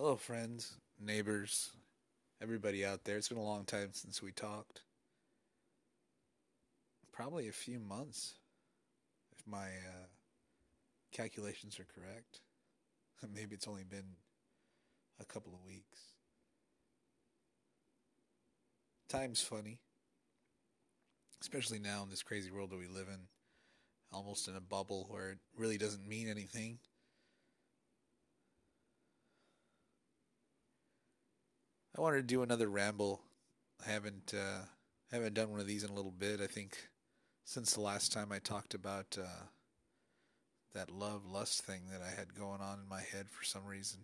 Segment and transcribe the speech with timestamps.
[0.00, 1.72] Hello, friends, neighbors,
[2.40, 3.16] everybody out there.
[3.16, 4.82] It's been a long time since we talked.
[7.12, 8.34] Probably a few months,
[9.36, 10.06] if my uh,
[11.10, 12.42] calculations are correct.
[13.34, 14.14] Maybe it's only been
[15.20, 16.12] a couple of weeks.
[19.08, 19.80] Time's funny,
[21.40, 23.22] especially now in this crazy world that we live in,
[24.12, 26.78] almost in a bubble where it really doesn't mean anything.
[31.98, 33.22] I wanted to do another ramble.
[33.84, 34.60] I haven't uh,
[35.10, 36.40] haven't done one of these in a little bit.
[36.40, 36.78] I think
[37.44, 39.46] since the last time I talked about uh,
[40.74, 44.02] that love lust thing that I had going on in my head for some reason.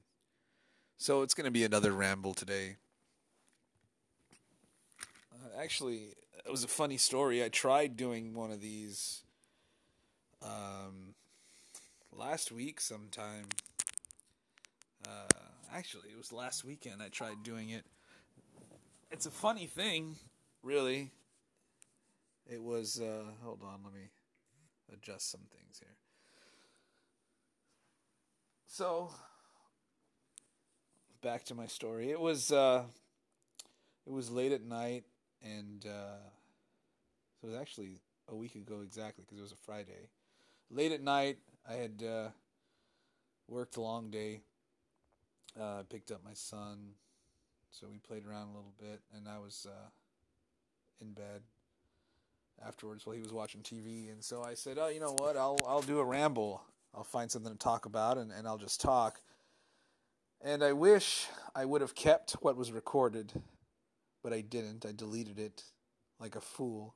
[0.97, 2.79] So it's going to be another ramble today.
[5.33, 6.15] Uh, actually,
[6.45, 7.45] it was a funny story.
[7.45, 9.23] I tried doing one of these
[10.43, 11.15] um,
[12.13, 13.45] last week sometime.
[15.07, 17.85] Uh, actually, it was last weekend I tried doing it.
[19.11, 20.17] It's a funny thing,
[20.63, 21.11] really.
[22.47, 24.11] It was, uh, hold on, let me
[24.93, 25.97] adjust some things here.
[28.69, 29.11] So,
[31.23, 32.11] back to my story.
[32.11, 32.85] It was, uh,
[34.07, 35.05] it was late at night,
[35.43, 36.19] and uh,
[37.43, 40.09] it was actually a week ago exactly because it was a Friday.
[40.71, 41.39] Late at night,
[41.69, 42.29] I had uh,
[43.49, 44.43] worked a long day
[45.61, 46.91] uh, picked up my son,
[47.71, 49.89] so we played around a little bit, and I was uh,
[51.01, 51.43] in bed
[52.65, 54.13] afterwards while he was watching TV.
[54.13, 55.37] And so I said, "Oh, you know what?
[55.37, 56.63] I'll I'll do a ramble.
[56.95, 59.21] I'll find something to talk about, and, and I'll just talk."
[60.41, 63.33] And I wish I would have kept what was recorded,
[64.23, 64.85] but I didn't.
[64.85, 65.65] I deleted it
[66.21, 66.95] like a fool.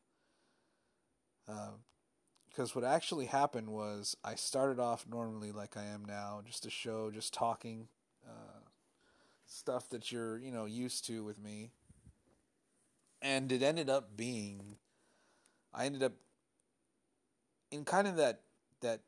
[1.46, 6.66] Because uh, what actually happened was I started off normally like I am now, just
[6.66, 7.88] a show, just talking,
[9.48, 11.72] stuff that you're you know used to with me,
[13.20, 14.76] and it ended up being,
[15.74, 16.12] I ended up
[17.70, 18.40] in kind of that
[18.80, 19.00] that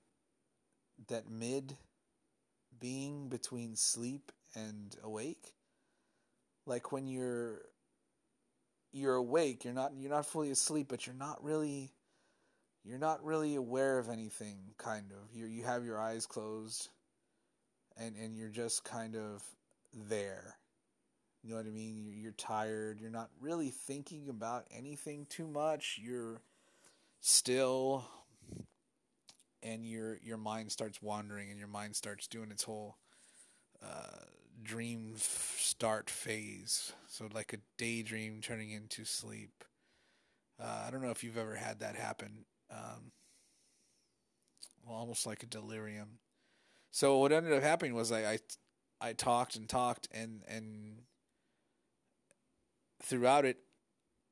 [1.09, 1.77] that mid
[2.79, 5.55] being between sleep and awake.
[6.67, 7.63] Like when you're
[8.93, 11.93] you're awake you're not you're not fully asleep but you're not really
[12.85, 15.35] you're not really aware of anything kind of.
[15.35, 16.89] You you have your eyes closed
[17.97, 19.43] and and you're just kind of
[19.93, 20.57] there.
[21.43, 22.13] You know what I mean?
[22.21, 23.01] You're, tired.
[23.01, 25.99] You're not really thinking about anything too much.
[26.03, 26.43] You're
[27.21, 28.05] still,
[29.63, 32.99] and your your mind starts wandering, and your mind starts doing its whole
[33.83, 34.25] uh,
[34.63, 36.93] dream start phase.
[37.09, 39.65] So like a daydream turning into sleep.
[40.63, 42.45] Uh, I don't know if you've ever had that happen.
[42.71, 43.13] Um,
[44.87, 46.19] well, almost like a delirium.
[46.91, 48.39] So what ended up happening was I, I,
[49.01, 51.03] I talked and talked and and
[53.03, 53.59] throughout it,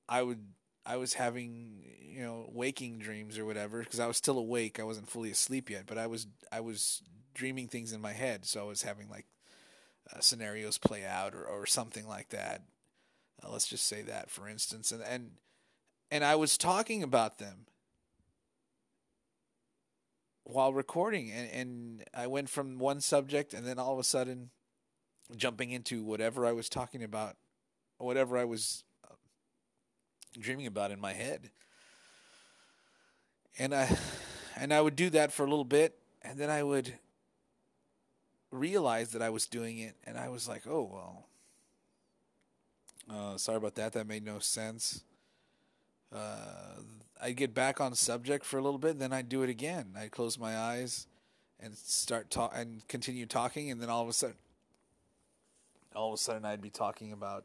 [0.09, 0.45] I would
[0.85, 4.79] I was having you know waking dreams or whatever because I was still awake.
[4.79, 7.03] I wasn't fully asleep yet, but I was I was
[7.35, 8.45] dreaming things in my head.
[8.45, 9.27] So I was having like
[10.13, 12.63] uh, scenarios play out or or something like that.
[13.43, 15.31] Uh, let's just say that for instance, and and
[16.11, 17.67] and I was talking about them
[20.45, 24.49] while recording and, and I went from one subject and then all of a sudden
[25.37, 27.37] jumping into whatever I was talking about
[27.99, 29.15] whatever I was uh,
[30.39, 31.51] dreaming about in my head.
[33.59, 33.97] And I
[34.57, 36.95] and I would do that for a little bit and then I would
[38.51, 41.29] realize that I was doing it and I was like oh well
[43.11, 43.93] uh, sorry about that.
[43.93, 45.03] That made no sense.
[46.15, 46.83] Uh,
[47.21, 49.95] I'd get back on subject for a little bit, then I'd do it again.
[49.99, 51.07] I'd close my eyes
[51.61, 54.37] and start talk and continue talking, and then all of a sudden,
[55.95, 57.45] all of a sudden, I'd be talking about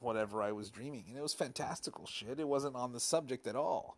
[0.00, 2.40] whatever I was dreaming, and it was fantastical shit.
[2.40, 3.96] It wasn't on the subject at all.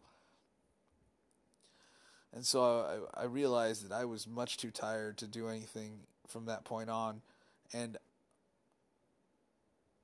[2.32, 6.46] And so I, I realized that I was much too tired to do anything from
[6.46, 7.22] that point on,
[7.72, 7.96] and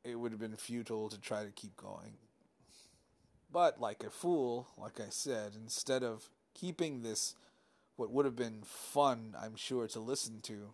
[0.04, 2.14] it would have been futile to try to keep going.
[3.52, 7.34] But like a fool, like I said, instead of keeping this,
[7.96, 10.70] what would have been fun, I'm sure, to listen to,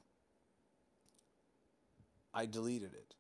[2.37, 3.15] I deleted it.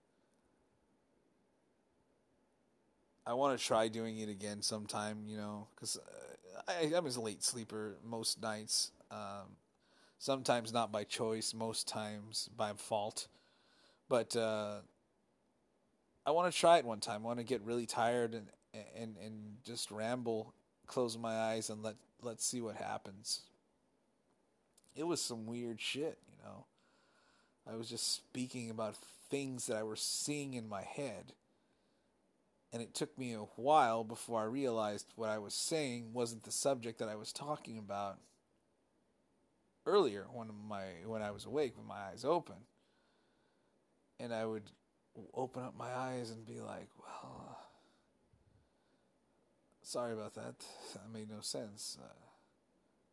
[3.26, 7.20] I want to try doing it again sometime, you know, because uh, I, I'm a
[7.20, 8.92] late sleeper most nights.
[9.10, 9.56] Um,
[10.18, 13.28] sometimes not by choice, most times by fault.
[14.08, 14.80] But uh,
[16.26, 17.22] I want to try it one time.
[17.22, 18.46] I want to get really tired and
[18.94, 20.52] and and just ramble,
[20.86, 23.40] close my eyes and let let's see what happens.
[24.94, 26.66] It was some weird shit, you know.
[27.70, 28.96] I was just speaking about
[29.28, 31.32] things that I was seeing in my head.
[32.72, 36.52] And it took me a while before I realized what I was saying wasn't the
[36.52, 38.18] subject that I was talking about
[39.86, 42.56] earlier when my when I was awake with my eyes open.
[44.18, 44.70] And I would
[45.32, 47.64] open up my eyes and be like, "Well, uh,
[49.82, 50.54] sorry about that.
[50.94, 52.08] That made no sense." Uh,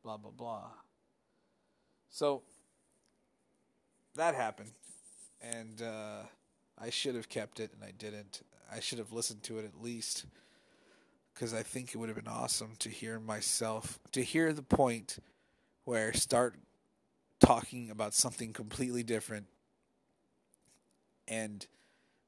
[0.04, 0.72] blah blah blah.
[2.10, 2.44] So
[4.16, 4.72] that happened,
[5.42, 6.24] and uh,
[6.80, 8.42] I should have kept it, and I didn't.
[8.72, 10.26] I should have listened to it at least,
[11.34, 15.18] because I think it would have been awesome to hear myself, to hear the point
[15.86, 16.56] where I start
[17.40, 19.48] talking about something completely different,
[21.28, 21.66] and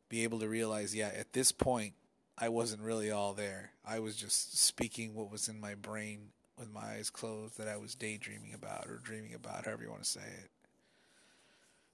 [0.10, 1.94] be able to realize, yeah, at this point,
[2.38, 3.72] I wasn't really all there.
[3.86, 7.78] I was just speaking what was in my brain with my eyes closed that I
[7.78, 10.50] was daydreaming about or dreaming about, however you want to say it.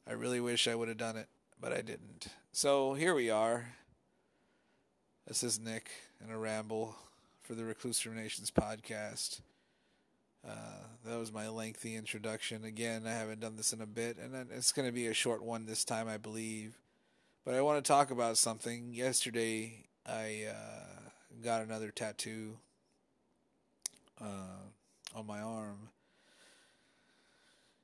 [0.07, 1.27] I really wish I would have done it,
[1.59, 2.27] but I didn't.
[2.51, 3.75] So here we are.
[5.27, 5.91] This is Nick
[6.23, 6.95] in a ramble
[7.43, 9.41] for the Recluse Ruminations podcast.
[10.45, 12.63] Uh, that was my lengthy introduction.
[12.65, 15.43] Again, I haven't done this in a bit, and it's going to be a short
[15.43, 16.79] one this time, I believe.
[17.45, 18.93] But I want to talk about something.
[18.93, 21.09] Yesterday, I uh,
[21.43, 22.57] got another tattoo
[24.19, 24.65] uh,
[25.15, 25.90] on my arm.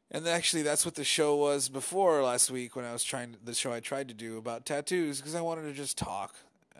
[0.09, 3.53] And actually, that's what the show was before last week when I was trying the
[3.53, 6.35] show I tried to do about tattoos because I wanted to just talk,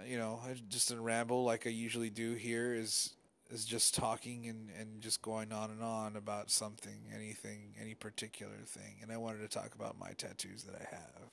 [0.06, 0.40] you know,
[0.70, 3.14] just a ramble like I usually do here is
[3.50, 8.60] is just talking and and just going on and on about something, anything, any particular
[8.66, 11.30] thing, and I wanted to talk about my tattoos that I have.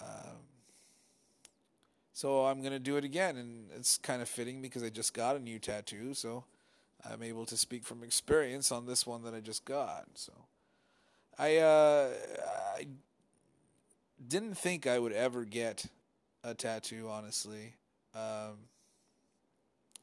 [0.00, 0.38] Um,
[2.14, 5.36] so I'm gonna do it again, and it's kind of fitting because I just got
[5.36, 6.44] a new tattoo, so
[7.04, 10.06] I'm able to speak from experience on this one that I just got.
[10.14, 10.32] So
[11.38, 12.08] I uh,
[12.76, 12.86] I
[14.26, 15.86] didn't think I would ever get
[16.42, 17.74] a tattoo, honestly.
[18.14, 18.68] Um,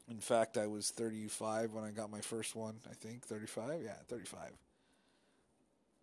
[0.10, 2.76] in fact, I was 35 when I got my first one.
[2.90, 3.82] I think 35.
[3.84, 4.40] Yeah, 35.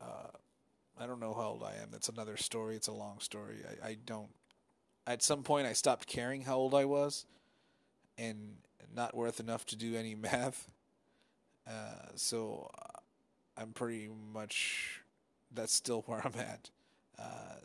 [0.01, 0.05] Uh,
[1.01, 1.89] I don't know how old I am.
[1.91, 2.77] That's another story.
[2.77, 3.59] It's a long story.
[3.83, 4.31] I, I don't.
[5.07, 7.27] At some point, I stopped caring how old I was,
[8.19, 8.57] and
[8.95, 10.69] not worth enough to do any math.
[11.67, 12.99] Uh, so uh,
[13.57, 15.02] I'm pretty much
[15.55, 16.71] that's still where I'm at.
[17.19, 17.57] Uh,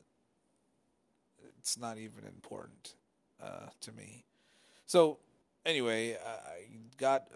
[1.59, 2.95] it's not even important
[3.41, 4.23] uh, to me.
[4.85, 5.17] So
[5.65, 6.67] anyway, I
[6.97, 7.27] got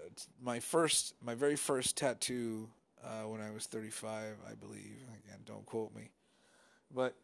[0.42, 2.69] my first, my very first tattoo
[3.03, 4.98] uh, when I was 35, I believe.
[5.25, 6.12] Again, don't quote me,
[6.94, 7.15] but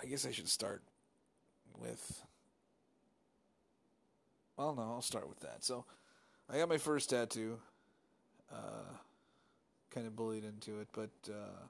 [0.00, 0.82] I guess I should start
[1.78, 2.24] with.
[4.56, 5.64] Well, no, I'll start with that.
[5.64, 5.84] So.
[6.52, 7.58] I got my first tattoo.
[8.52, 8.92] Uh,
[9.94, 11.66] kind of bullied into it, but uh,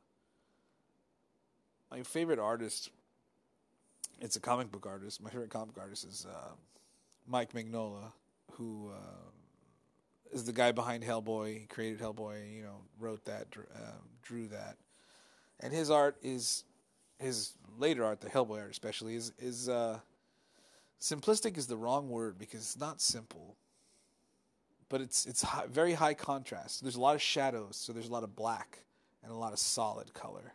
[1.90, 2.90] my favorite artist.
[4.20, 5.20] It's a comic book artist.
[5.22, 6.52] My favorite comic artist is uh,
[7.26, 8.12] Mike Mignola,
[8.52, 9.28] who uh,
[10.32, 11.60] is the guy behind Hellboy.
[11.60, 12.54] He created Hellboy.
[12.56, 14.76] You know, wrote that, um, drew that,
[15.60, 16.64] and his art is
[17.18, 19.98] his later art, the Hellboy art especially, is is uh,
[21.00, 23.56] simplistic is the wrong word because it's not simple
[24.94, 26.80] but it's it's high, very high contrast.
[26.80, 28.84] There's a lot of shadows, so there's a lot of black
[29.24, 30.54] and a lot of solid color,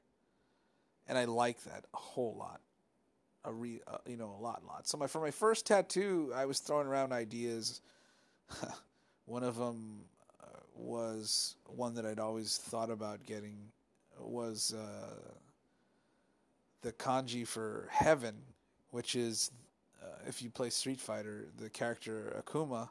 [1.10, 2.62] and I like that a whole lot.
[3.44, 4.88] A re, uh, you know, a lot, lot.
[4.88, 7.82] So my for my first tattoo, I was throwing around ideas.
[9.26, 10.06] one of them
[10.42, 13.58] uh, was one that I'd always thought about getting
[14.22, 15.34] was uh,
[16.82, 18.36] the kanji for heaven,
[18.92, 19.52] which is
[20.02, 22.88] uh, if you play Street Fighter, the character Akuma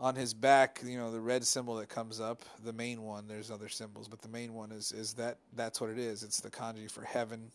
[0.00, 3.50] on his back, you know, the red symbol that comes up, the main one, there's
[3.50, 6.22] other symbols, but the main one is is that that's what it is.
[6.22, 7.52] It's the kanji for heaven.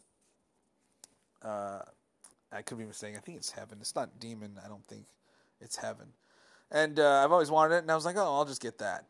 [1.43, 1.79] Uh,
[2.51, 3.17] I could be mistaken.
[3.17, 3.77] I think it's heaven.
[3.81, 4.59] It's not demon.
[4.63, 5.05] I don't think
[5.61, 6.07] it's heaven.
[6.71, 9.05] And uh, I've always wanted it, and I was like, oh, I'll just get that.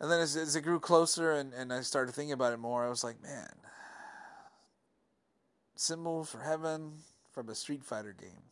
[0.00, 2.84] And then as, as it grew closer and, and I started thinking about it more,
[2.84, 3.54] I was like, man,
[5.76, 6.92] symbol for heaven
[7.30, 8.42] from a Street Fighter game.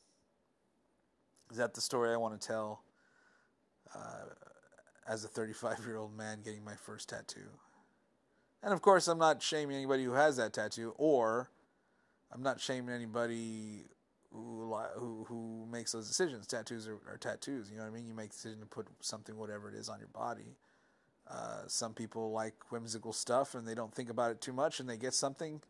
[1.50, 2.82] Is that the story I want to tell?
[3.94, 4.24] Uh,
[5.06, 7.50] as a 35 year old man getting my first tattoo.
[8.62, 11.50] And of course, I'm not shaming anybody who has that tattoo, or
[12.32, 13.84] I'm not shaming anybody
[14.32, 16.46] who who, who makes those decisions.
[16.46, 17.70] Tattoos are, are, tattoos.
[17.70, 18.06] You know what I mean?
[18.06, 20.56] You make the decision to put something, whatever it is, on your body.
[21.28, 24.88] Uh, some people like whimsical stuff and they don't think about it too much and
[24.88, 25.60] they get something.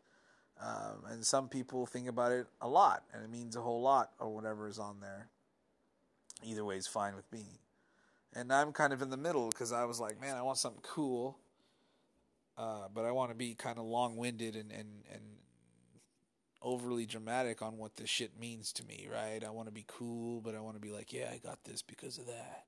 [0.61, 4.11] Um, and some people think about it a lot and it means a whole lot
[4.19, 5.27] or whatever is on there.
[6.43, 7.59] Either way is fine with me
[8.35, 10.81] and I'm kind of in the middle because I was like, man, I want something
[10.81, 11.37] cool,
[12.57, 15.21] uh, but I want to be kind of long winded and, and, and
[16.61, 19.43] overly dramatic on what this shit means to me, right?
[19.43, 21.81] I want to be cool, but I want to be like, yeah, I got this
[21.81, 22.65] because of that.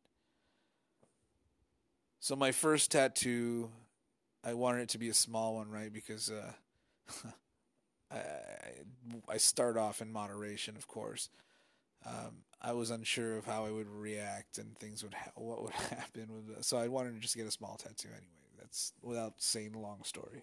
[2.20, 3.70] So my first tattoo,
[4.44, 5.92] I wanted it to be a small one, right?
[5.92, 6.52] Because uh,
[8.12, 8.18] I,
[9.30, 11.30] I start off in moderation, of course.
[12.06, 15.74] Um, I was unsure of how I would react and things would ha- what would
[15.74, 16.28] happen
[16.62, 18.26] so I wanted to just get a small tattoo anyway.
[18.60, 20.42] That's without saying a long story.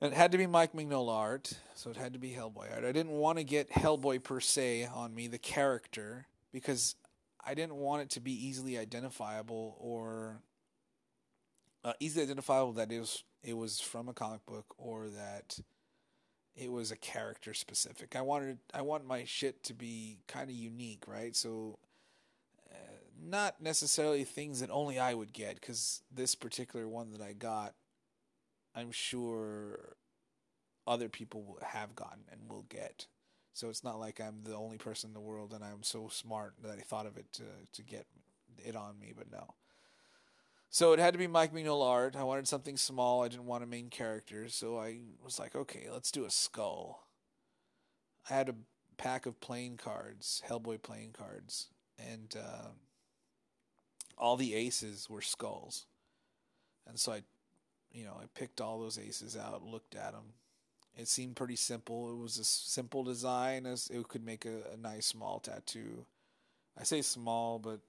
[0.00, 2.84] It had to be Mike Mignola art, so it had to be Hellboy art.
[2.84, 6.94] I didn't want to get Hellboy per se on me, the character, because
[7.44, 10.40] I didn't want it to be easily identifiable or
[11.84, 15.58] uh, easily identifiable that it was it was from a comic book or that
[16.56, 18.16] it was a character specific.
[18.16, 21.34] I wanted I want my shit to be kind of unique, right?
[21.34, 21.78] So
[22.70, 22.76] uh,
[23.22, 27.74] not necessarily things that only I would get cuz this particular one that I got
[28.74, 29.96] I'm sure
[30.86, 33.06] other people have gotten and will get.
[33.52, 36.54] So it's not like I'm the only person in the world and I'm so smart
[36.62, 38.06] that I thought of it to to get
[38.58, 39.54] it on me, but no.
[40.72, 42.14] So it had to be Mike art.
[42.14, 43.24] I wanted something small.
[43.24, 47.08] I didn't want a main character, so I was like, okay, let's do a skull.
[48.30, 48.54] I had a
[48.96, 51.66] pack of playing cards, Hellboy playing cards,
[51.98, 52.68] and uh,
[54.16, 55.86] all the aces were skulls.
[56.86, 57.22] And so I,
[57.90, 60.34] you know, I picked all those aces out, looked at them.
[60.96, 62.12] It seemed pretty simple.
[62.12, 66.06] It was a simple design, it could make a, a nice small tattoo.
[66.78, 67.80] I say small, but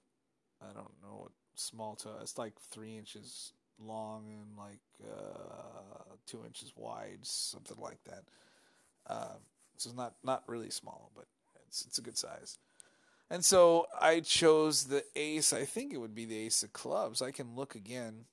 [0.60, 6.44] I don't know what small to it's like three inches long and like uh, two
[6.46, 8.24] inches wide, something like that.
[9.06, 9.36] Uh,
[9.76, 11.26] so it's not not really small, but
[11.66, 12.58] it's it's a good size.
[13.30, 15.52] And so I chose the ace.
[15.52, 17.22] I think it would be the ace of clubs.
[17.22, 18.26] I can look again,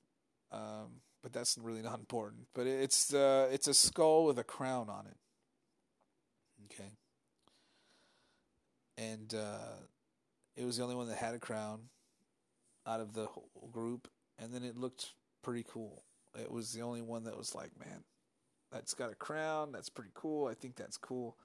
[0.52, 2.48] um, but that's really not important.
[2.54, 5.16] But it's uh, it's a skull with a crown on it.
[6.66, 6.90] Okay.
[8.98, 9.86] And uh,
[10.56, 11.88] it was the only one that had a crown
[12.86, 14.08] out of the whole group,
[14.38, 16.04] and then it looked pretty cool.
[16.38, 18.04] It was the only one that was like, man,
[18.70, 19.72] that's got a crown.
[19.72, 20.46] That's pretty cool.
[20.46, 21.36] I think that's cool.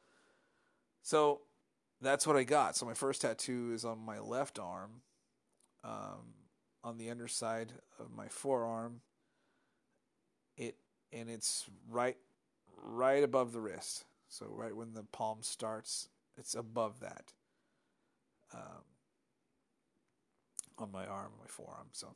[1.02, 1.42] So
[2.02, 2.76] that's what I got.
[2.76, 5.02] So my first tattoo is on my left arm,
[5.84, 6.36] um,
[6.84, 9.02] on the underside of my forearm.
[10.58, 10.78] It
[11.12, 12.18] and it's right,
[12.78, 14.06] right above the wrist.
[14.28, 17.34] So right when the palm starts, it's above that.
[18.54, 18.84] Um,
[20.82, 21.88] on my arm, my forearm.
[21.92, 22.16] So,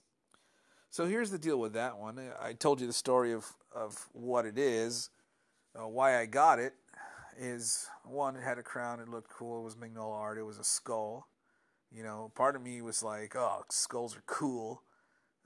[0.89, 2.19] so here's the deal with that one.
[2.41, 5.09] I told you the story of of what it is,
[5.75, 6.73] uh, why I got it.
[7.41, 9.61] Is one, it had a crown, it looked cool.
[9.61, 10.37] It was Mignola art.
[10.37, 11.29] It was a skull.
[11.89, 14.83] You know, part of me was like, oh, skulls are cool.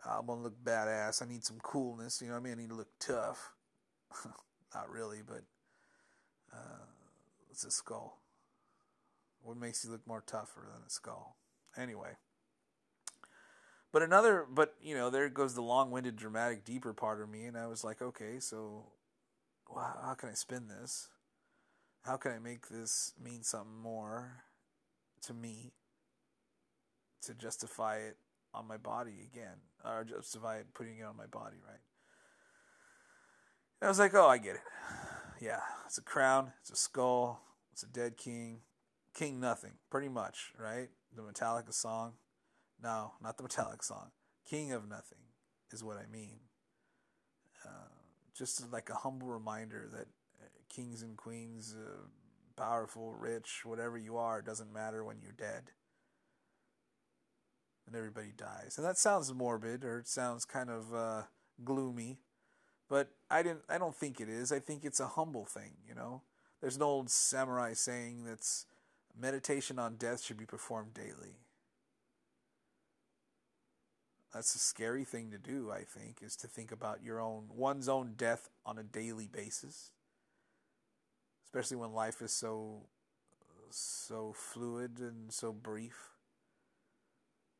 [0.03, 1.21] I'm gonna look badass.
[1.21, 2.19] I need some coolness.
[2.21, 2.53] You know what I mean?
[2.53, 3.53] I need to look tough.
[4.73, 5.43] Not really, but
[6.51, 6.85] uh,
[7.51, 8.21] it's a skull.
[9.41, 11.37] What makes you look more tougher than a skull?
[11.77, 12.13] Anyway.
[13.93, 17.55] But another, but you know, there goes the long-winded, dramatic, deeper part of me, and
[17.55, 18.87] I was like, okay, so
[19.69, 21.09] well, how can I spin this?
[22.01, 24.43] How can I make this mean something more
[25.21, 25.73] to me
[27.21, 28.17] to justify it
[28.51, 31.79] on my body again, or justify putting it on my body, right?
[33.79, 34.61] And I was like, oh, I get it.
[35.39, 38.61] Yeah, it's a crown, it's a skull, it's a dead king,
[39.13, 40.89] king nothing, pretty much, right?
[41.15, 42.13] The Metallica song
[42.83, 44.11] no, not the Metallic song.
[44.47, 45.19] King of Nothing
[45.71, 46.39] is what I mean.
[47.65, 47.87] Uh,
[48.37, 50.07] just like a humble reminder that
[50.41, 52.07] uh, kings and queens, uh,
[52.55, 55.71] powerful, rich, whatever you are, it doesn't matter when you're dead.
[57.87, 58.75] And everybody dies.
[58.77, 61.23] And that sounds morbid or it sounds kind of uh,
[61.63, 62.19] gloomy,
[62.89, 63.63] but I didn't.
[63.69, 64.51] I don't think it is.
[64.51, 65.73] I think it's a humble thing.
[65.87, 66.21] You know,
[66.61, 68.65] there's an old samurai saying that's
[69.19, 71.42] meditation on death should be performed daily.
[74.33, 77.87] That's a scary thing to do, I think, is to think about your own one's
[77.87, 79.91] own death on a daily basis.
[81.45, 82.87] Especially when life is so
[83.69, 86.09] so fluid and so brief.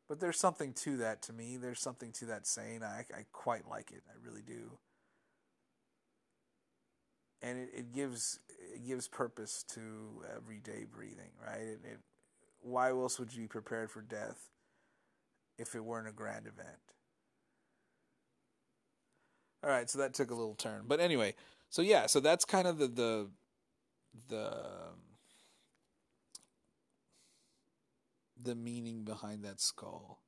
[0.09, 1.57] But there's something to that to me.
[1.57, 2.83] There's something to that saying.
[2.83, 4.03] I, I quite like it.
[4.09, 4.77] I really do.
[7.41, 8.39] And it, it gives
[8.73, 11.61] it gives purpose to everyday breathing, right?
[11.61, 11.99] It, it,
[12.61, 14.49] why else would you be prepared for death
[15.57, 16.79] if it weren't a grand event.
[19.63, 21.35] All right, so that took a little turn, but anyway,
[21.69, 23.29] so yeah, so that's kind of the the
[24.27, 24.53] the
[28.41, 30.19] the meaning behind that skull.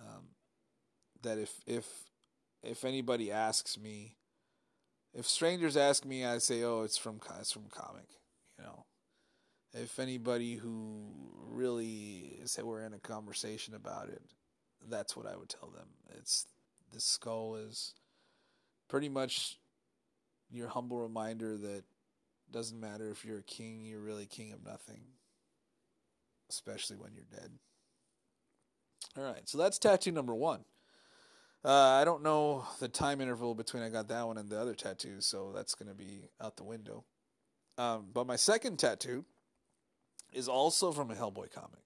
[0.00, 0.28] Um,
[1.22, 1.86] that if if
[2.62, 4.16] if anybody asks me,
[5.12, 8.08] if strangers ask me, I say, "Oh, it's from it's from comic,".
[9.74, 11.02] If anybody who
[11.50, 14.22] really say we're in a conversation about it,
[14.88, 15.88] that's what I would tell them.
[16.16, 16.46] It's
[16.92, 17.94] the skull is
[18.88, 19.58] pretty much
[20.50, 21.82] your humble reminder that
[22.52, 25.00] doesn't matter if you're a king, you're really king of nothing,
[26.48, 27.50] especially when you're dead.
[29.16, 30.60] All right, so that's tattoo number one.
[31.64, 34.74] Uh, I don't know the time interval between I got that one and the other
[34.74, 37.04] tattoo, so that's going to be out the window.
[37.78, 39.24] Um, but my second tattoo
[40.34, 41.80] is also from a Hellboy comic.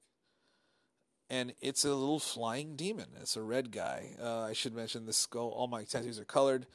[1.31, 3.09] And it's a little flying demon.
[3.21, 4.11] It's a red guy.
[4.21, 5.51] Uh, I should mention the skull.
[5.51, 6.67] All my tattoos are colored,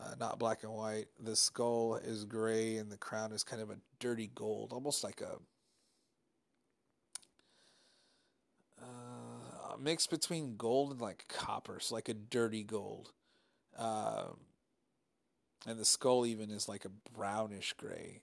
[0.00, 1.08] uh, not black and white.
[1.20, 5.20] The skull is gray, and the crown is kind of a dirty gold, almost like
[5.20, 5.36] a
[8.82, 13.12] uh, mix between gold and like copper, so like a dirty gold.
[13.76, 14.38] Um,
[15.66, 18.22] and the skull even is like a brownish gray.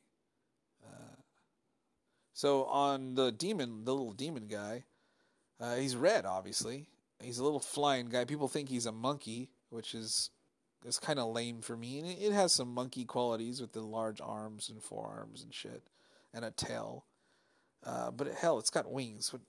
[2.40, 4.86] So on the demon, the little demon guy,
[5.60, 6.88] uh, he's red, obviously.
[7.22, 8.24] He's a little flying guy.
[8.24, 10.30] People think he's a monkey, which is
[10.86, 12.00] is kind of lame for me.
[12.00, 15.84] And it, it has some monkey qualities with the large arms and forearms and shit,
[16.34, 17.04] and a tail.
[17.86, 19.36] Uh, but hell, it's got wings.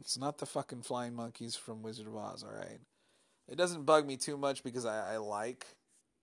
[0.00, 2.78] It's not the fucking flying monkeys from Wizard of Oz, all right.
[3.48, 5.66] It doesn't bug me too much because I, I like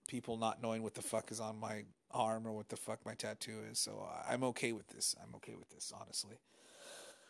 [0.08, 3.14] people not knowing what the fuck is on my arm or what the fuck my
[3.14, 3.80] tattoo is.
[3.80, 5.16] So I'm okay with this.
[5.22, 6.40] I'm okay with this, honestly.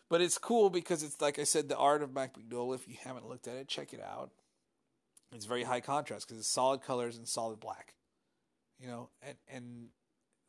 [0.10, 2.76] But it's cool because it's like I said, the art of Mike Mignola.
[2.76, 4.32] If you haven't looked at it, check it out.
[5.34, 7.94] It's very high contrast because it's solid colors and solid black,
[8.80, 9.88] you know, and and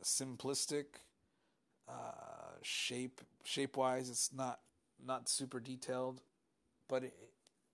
[0.02, 0.84] simplistic
[1.86, 4.08] uh, shape shape wise.
[4.08, 4.60] It's not
[5.04, 6.22] not super detailed,
[6.88, 7.14] but it,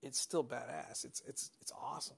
[0.02, 1.04] it's still badass.
[1.04, 2.16] It's it's it's awesome.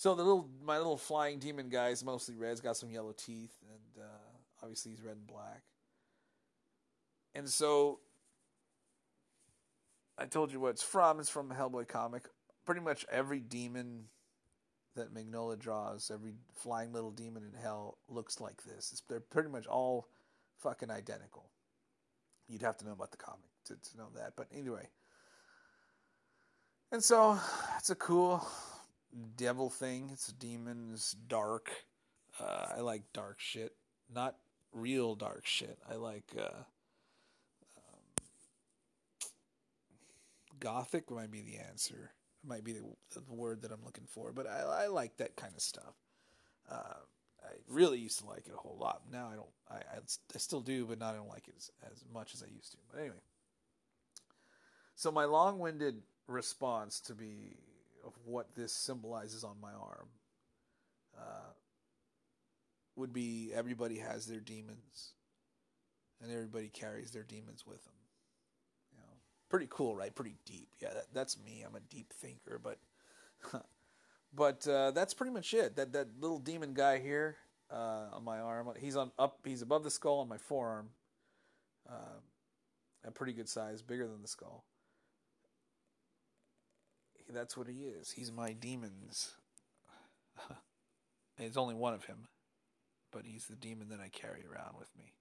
[0.00, 2.52] So the little my little flying demon guy is mostly red.
[2.52, 5.60] He's got some yellow teeth, and uh, obviously he's red and black.
[7.34, 8.00] And so
[10.16, 11.20] I told you what it's from.
[11.20, 12.22] It's from a Hellboy comic.
[12.64, 14.04] Pretty much every demon
[14.96, 18.92] that Mignola draws, every flying little demon in hell looks like this.
[18.92, 20.08] It's, they're pretty much all
[20.60, 21.50] fucking identical.
[22.48, 24.32] You'd have to know about the comic to, to know that.
[24.34, 24.88] But anyway.
[26.90, 27.38] And so
[27.76, 28.48] it's a cool
[29.36, 30.10] devil thing.
[30.12, 30.90] It's a demon.
[30.92, 31.70] It's dark.
[32.38, 33.74] Uh, I like dark shit.
[34.12, 34.36] Not
[34.72, 35.78] real dark shit.
[35.90, 36.62] I like uh,
[40.60, 42.12] gothic might be the answer.
[42.44, 45.36] It Might be the, the word that I'm looking for, but I, I like that
[45.36, 45.94] kind of stuff.
[46.70, 47.00] Uh,
[47.42, 49.02] I really used to like it a whole lot.
[49.10, 49.48] Now I don't.
[49.70, 49.98] I, I,
[50.34, 52.72] I still do, but not I don't like it as, as much as I used
[52.72, 52.78] to.
[52.92, 53.16] But anyway,
[54.94, 57.56] so my long-winded response to be
[58.04, 60.08] of what this symbolizes on my arm
[61.18, 61.52] uh,
[62.96, 65.14] would be everybody has their demons,
[66.22, 67.94] and everybody carries their demons with them
[69.50, 70.14] pretty cool, right?
[70.14, 70.68] Pretty deep.
[70.80, 71.62] Yeah, that, that's me.
[71.66, 72.78] I'm a deep thinker, but
[74.34, 75.76] but uh, that's pretty much it.
[75.76, 77.36] That that little demon guy here
[77.70, 78.68] uh, on my arm.
[78.78, 79.40] He's on up.
[79.44, 80.88] He's above the skull on my forearm.
[81.90, 82.20] Uh,
[83.04, 84.64] a pretty good size, bigger than the skull.
[87.32, 88.10] That's what he is.
[88.10, 89.34] He's my demons.
[91.38, 92.28] it's only one of him,
[93.12, 95.14] but he's the demon that I carry around with me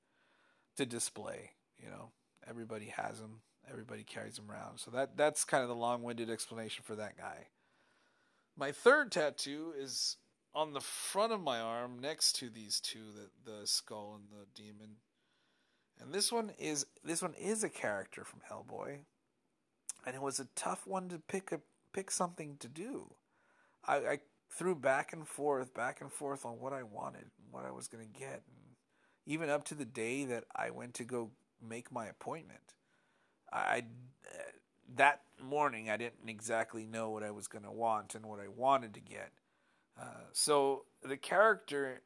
[0.77, 1.51] to display.
[1.77, 2.11] You know,
[2.47, 4.79] everybody has him everybody carries them around.
[4.79, 7.47] So that that's kind of the long-winded explanation for that guy.
[8.57, 10.17] My third tattoo is
[10.53, 14.47] on the front of my arm next to these two, the the skull and the
[14.61, 14.97] demon.
[15.99, 18.99] And this one is this one is a character from Hellboy.
[20.05, 21.59] And it was a tough one to pick a
[21.93, 23.13] pick something to do.
[23.85, 24.19] I, I
[24.51, 28.05] threw back and forth, back and forth on what I wanted, what I was going
[28.05, 28.75] to get, and
[29.25, 32.73] even up to the day that I went to go make my appointment.
[33.51, 33.83] I
[34.95, 38.47] that morning I didn't exactly know what I was going to want and what I
[38.47, 39.31] wanted to get.
[39.99, 42.01] Uh, so the character,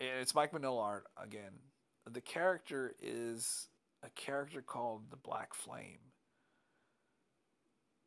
[0.00, 1.52] it's Mike Mignola art again.
[2.10, 3.68] The character is
[4.02, 5.98] a character called the Black Flame,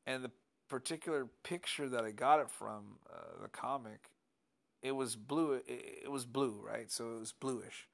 [0.09, 0.31] and the
[0.67, 4.09] particular picture that I got it from uh, the comic,
[4.81, 5.53] it was blue.
[5.53, 5.63] It,
[6.03, 6.91] it was blue, right?
[6.91, 7.87] So it was bluish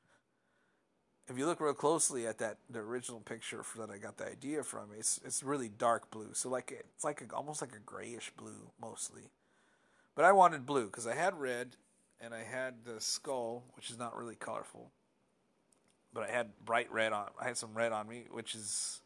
[1.28, 4.64] if you look real closely at that the original picture that I got the idea
[4.64, 6.30] from, it's it's really dark blue.
[6.34, 9.32] So like it's like a, almost like a grayish blue mostly.
[10.14, 11.76] But I wanted blue because I had red
[12.22, 14.92] and I had the skull, which is not really colorful.
[16.14, 17.28] But I had bright red on.
[17.42, 19.02] I had some red on me, which is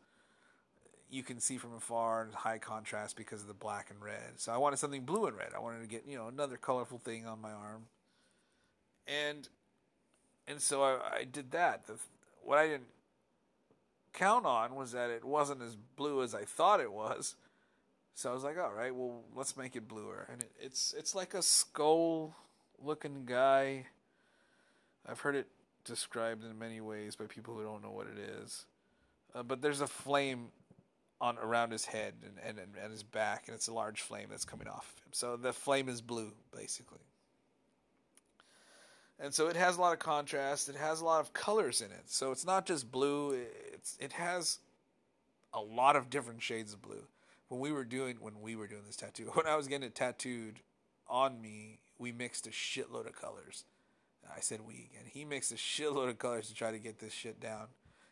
[1.10, 4.38] you can see from afar and high contrast because of the black and red.
[4.38, 5.50] So I wanted something blue and red.
[5.56, 7.86] I wanted to get you know another colorful thing on my arm,
[9.08, 9.48] and
[10.48, 11.88] and so I, I did that.
[11.88, 11.96] The,
[12.44, 12.88] what I didn't
[14.14, 17.36] count on was that it wasn't as blue as I thought it was.
[18.16, 20.28] So I was like, all right, well, let's make it bluer.
[20.32, 22.36] And it, it's it's like a skull
[22.84, 23.86] looking guy.
[25.08, 25.48] I've heard it
[25.86, 28.66] described in many ways by people who don't know what it is.
[29.34, 30.48] Uh, but there's a flame
[31.22, 34.46] on around his head and, and, and his back, and it's a large flame that's
[34.46, 35.12] coming off of him.
[35.12, 37.00] So the flame is blue, basically.
[39.20, 40.70] And so it has a lot of contrast.
[40.70, 42.04] It has a lot of colors in it.
[42.06, 43.38] So it's not just blue.
[43.74, 44.60] It's it has
[45.54, 47.04] a lot of different shades of blue.
[47.50, 49.96] When we were doing when we were doing this tattoo, when I was getting it
[49.96, 50.62] tattooed
[51.10, 53.66] on me, we mixed a shitload of colors.
[54.34, 57.14] I said we, and he mixed a shitload of colors to try to get this
[57.14, 57.68] shit down.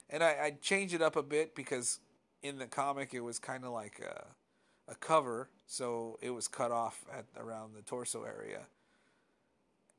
[0.09, 1.99] And I, I changed it up a bit because
[2.41, 6.71] in the comic it was kind of like a, a cover, so it was cut
[6.71, 8.61] off at around the torso area.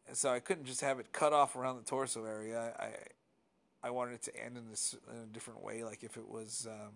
[0.07, 2.73] And so I couldn't just have it cut off around the torso area.
[2.79, 2.91] I
[3.87, 6.67] I wanted it to end in this in a different way, like if it was
[6.69, 6.95] um,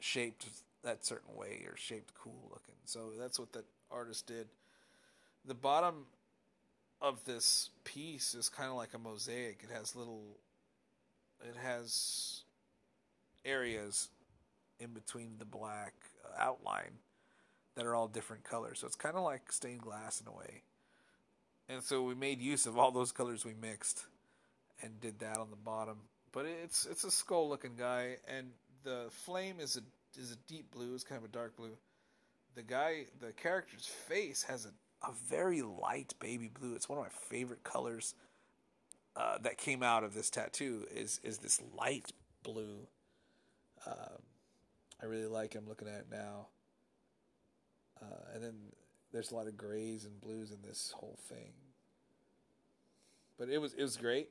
[0.00, 0.46] shaped
[0.82, 2.74] that certain way or shaped cool looking.
[2.84, 4.46] So that's what that artist did.
[5.44, 6.06] The bottom
[7.00, 9.60] of this piece is kind of like a mosaic.
[9.62, 10.36] It has little,
[11.42, 12.42] it has
[13.48, 14.08] areas
[14.78, 16.98] in between the black uh, outline
[17.74, 18.80] that are all different colors.
[18.80, 20.62] So it's kind of like stained glass in a way.
[21.68, 24.06] And so we made use of all those colors we mixed
[24.82, 25.98] and did that on the bottom.
[26.32, 28.48] But it's it's a skull looking guy and
[28.84, 31.76] the flame is a is a deep blue, it's kind of a dark blue.
[32.54, 34.70] The guy the character's face has a
[35.06, 36.74] a very light baby blue.
[36.74, 38.14] It's one of my favorite colors
[39.16, 40.86] uh, that came out of this tattoo.
[40.90, 42.86] Is is this light blue?
[43.88, 44.22] Um,
[45.02, 45.54] I really like.
[45.54, 46.48] I'm looking at it now.
[48.00, 48.54] Uh, and then
[49.12, 51.52] there's a lot of grays and blues in this whole thing.
[53.38, 54.28] But it was it was great.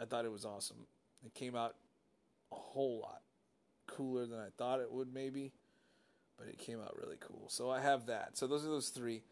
[0.00, 0.86] I thought it was awesome.
[1.24, 1.74] It came out
[2.52, 3.22] a whole lot
[3.86, 5.52] cooler than I thought it would maybe,
[6.38, 7.46] but it came out really cool.
[7.48, 8.36] So I have that.
[8.36, 9.22] So those are those three.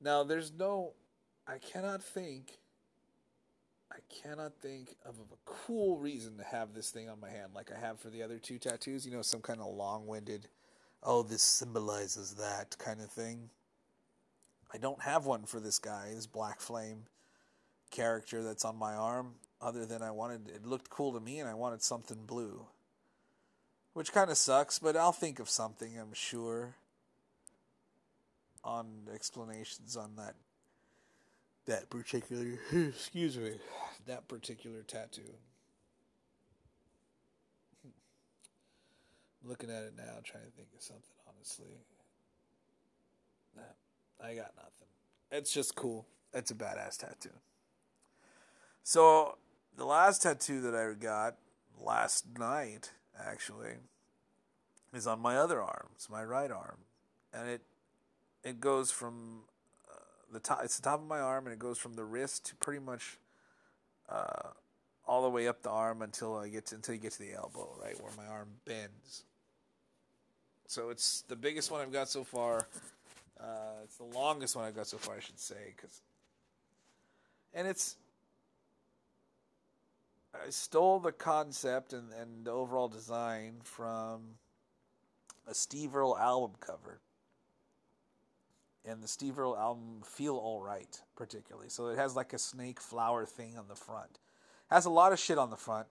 [0.00, 0.92] Now, there's no,
[1.46, 2.58] I cannot think,
[3.90, 7.70] I cannot think of a cool reason to have this thing on my hand like
[7.74, 9.06] I have for the other two tattoos.
[9.06, 10.48] You know, some kind of long winded,
[11.02, 13.50] oh, this symbolizes that kind of thing.
[14.72, 17.04] I don't have one for this guy, this Black Flame
[17.90, 21.48] character that's on my arm, other than I wanted, it looked cool to me and
[21.48, 22.66] I wanted something blue.
[23.94, 26.76] Which kind of sucks, but I'll think of something, I'm sure
[28.62, 30.34] on explanations on that
[31.68, 33.52] that particular excuse me
[34.08, 35.22] that particular tattoo.
[39.44, 41.04] Looking at it now, trying to think of something.
[41.28, 41.76] Honestly,
[43.54, 43.62] nah,
[44.20, 44.88] I got nothing.
[45.30, 46.06] It's just cool.
[46.34, 47.36] It's a badass tattoo.
[48.82, 49.36] So
[49.76, 51.36] the last tattoo that I got
[51.80, 53.74] last night, actually,
[54.92, 55.88] is on my other arm.
[55.94, 56.78] It's my right arm,
[57.32, 57.60] and it
[58.42, 59.42] it goes from
[60.32, 60.60] the top.
[60.64, 63.18] It's the top of my arm, and it goes from the wrist to pretty much
[64.08, 64.50] uh,
[65.06, 67.34] all the way up the arm until I get to, until you get to the
[67.34, 69.24] elbow, right where my arm bends.
[70.66, 72.68] So it's the biggest one I've got so far.
[73.40, 76.02] Uh, it's the longest one I've got so far, I should say, because
[77.54, 77.96] and it's
[80.34, 84.20] I stole the concept and, and the overall design from
[85.46, 87.00] a Steve Earle album cover
[88.88, 91.68] and the Steve Earle album Feel Alright, particularly.
[91.68, 94.10] So it has like a snake flower thing on the front.
[94.70, 95.86] It has a lot of shit on the front,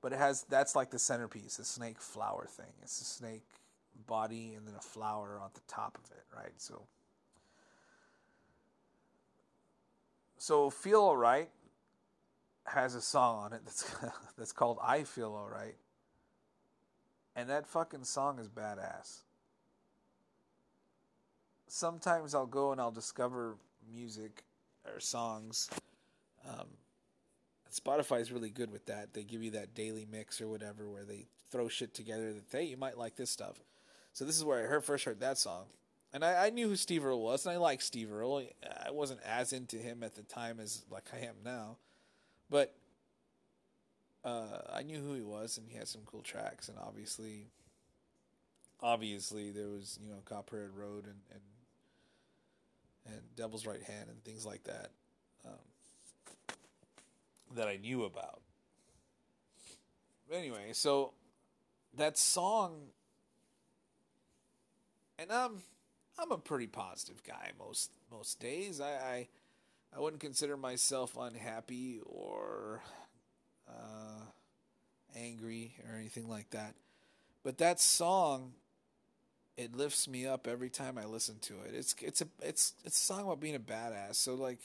[0.00, 2.72] but it has that's like the centerpiece, a snake flower thing.
[2.82, 3.44] It's a snake
[4.06, 6.52] body and then a flower on the top of it, right?
[6.56, 6.86] So
[10.38, 11.50] So Feel Alright
[12.64, 13.94] has a song on it that's
[14.38, 15.76] that's called I Feel Alright.
[17.36, 19.20] And that fucking song is badass
[21.68, 23.56] sometimes I'll go and I'll discover
[23.92, 24.44] music
[24.86, 25.70] or songs.
[26.48, 26.66] Um,
[27.72, 29.12] Spotify is really good with that.
[29.12, 32.64] They give you that daily mix or whatever where they throw shit together that hey,
[32.64, 33.60] you might like this stuff.
[34.12, 35.66] So this is where I heard, first heard that song,
[36.12, 38.42] and I, I knew who Steve Earle was, and I like Steve Earle.
[38.86, 41.76] I wasn't as into him at the time as like I am now,
[42.50, 42.74] but
[44.24, 47.48] uh, I knew who he was, and he had some cool tracks, and obviously,
[48.80, 51.40] obviously there was you know Copperhead Road and, and
[53.08, 54.90] and Devil's Right Hand and things like that
[55.44, 56.54] um,
[57.54, 58.40] that I knew about.
[60.28, 61.14] But Anyway, so
[61.96, 62.90] that song
[65.18, 65.62] and I'm
[66.18, 68.80] I'm a pretty positive guy most most days.
[68.80, 69.28] I I,
[69.96, 72.82] I wouldn't consider myself unhappy or
[73.68, 74.24] uh,
[75.16, 76.74] angry or anything like that.
[77.42, 78.52] But that song
[79.58, 81.74] it lifts me up every time I listen to it.
[81.74, 84.14] It's it's a it's it's a song about being a badass.
[84.14, 84.60] So like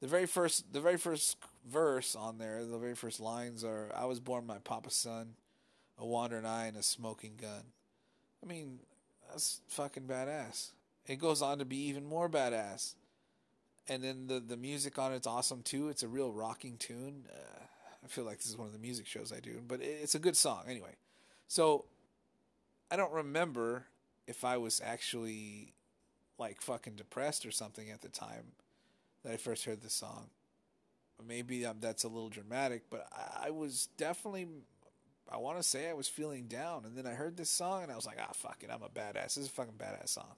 [0.00, 1.36] the very first the very first
[1.70, 5.34] verse on there, the very first lines are I was born my papa's son,
[5.98, 7.62] a wandering eye and a smoking gun.
[8.42, 8.78] I mean,
[9.30, 10.70] that's fucking badass.
[11.06, 12.94] It goes on to be even more badass.
[13.86, 15.90] And then the the music on it's awesome too.
[15.90, 17.26] It's a real rocking tune.
[17.30, 17.64] Uh,
[18.02, 20.18] I feel like this is one of the music shows I do, but it's a
[20.18, 20.96] good song anyway.
[21.48, 21.84] So
[22.90, 23.84] I don't remember
[24.26, 25.74] if I was actually
[26.38, 28.52] like fucking depressed or something at the time
[29.22, 30.30] that I first heard the song.
[31.24, 34.48] Maybe um, that's a little dramatic, but I, I was definitely
[35.30, 37.92] I want to say I was feeling down, and then I heard this song, and
[37.92, 39.34] I was like, ah, fuck it, I'm a badass.
[39.34, 40.34] This is a fucking badass song.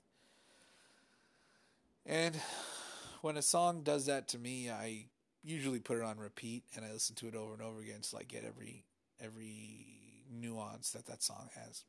[2.06, 2.36] And
[3.22, 5.06] when a song does that to me, I
[5.42, 8.18] usually put it on repeat, and I listen to it over and over again until
[8.18, 8.84] I get every
[9.20, 9.86] every
[10.30, 11.84] nuance that that song has.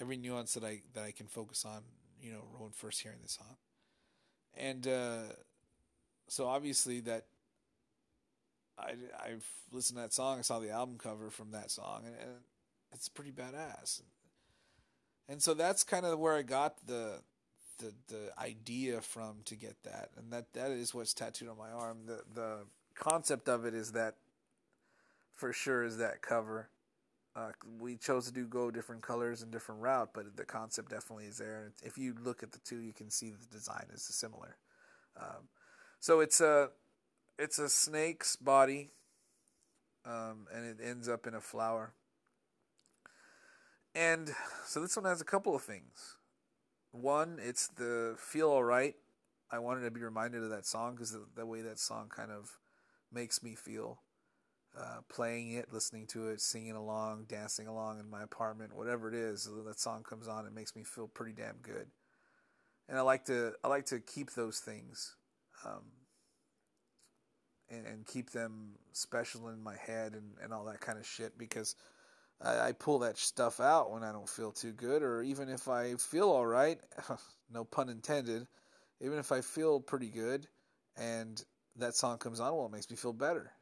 [0.00, 1.82] Every nuance that I that I can focus on,
[2.22, 3.56] you know, when first hearing the song,
[4.56, 5.22] and uh,
[6.28, 7.26] so obviously that
[8.78, 10.38] I, I've listened to that song.
[10.38, 12.30] I saw the album cover from that song, and, and
[12.92, 14.02] it's pretty badass.
[15.28, 17.20] And so that's kind of where I got the
[17.78, 21.70] the the idea from to get that, and that that is what's tattooed on my
[21.70, 21.98] arm.
[22.06, 22.58] The the
[22.94, 24.16] concept of it is that
[25.34, 26.70] for sure is that cover.
[27.38, 31.26] Uh, we chose to do go different colors and different route, but the concept definitely
[31.26, 31.72] is there.
[31.84, 34.56] If you look at the two, you can see the design is similar.
[35.16, 35.48] Um,
[36.00, 36.70] so it's a
[37.38, 38.90] it's a snake's body,
[40.04, 41.92] um, and it ends up in a flower.
[43.94, 44.30] And
[44.64, 46.16] so this one has a couple of things.
[46.90, 48.96] One, it's the feel alright.
[49.50, 52.32] I wanted to be reminded of that song because the, the, way that song kind
[52.32, 52.58] of
[53.12, 54.00] makes me feel.
[54.76, 59.14] Uh, playing it, listening to it, singing along, dancing along in my apartment, whatever it
[59.14, 61.88] is, that song comes on, it makes me feel pretty damn good.
[62.88, 65.16] And I like to I like to keep those things.
[65.64, 65.82] Um,
[67.70, 71.36] and, and keep them special in my head and, and all that kind of shit
[71.38, 71.74] because
[72.40, 75.68] I, I pull that stuff out when I don't feel too good, or even if
[75.68, 76.78] I feel all right,
[77.52, 78.46] no pun intended,
[79.00, 80.46] even if I feel pretty good
[80.96, 81.42] and
[81.76, 83.52] that song comes on, well, it makes me feel better.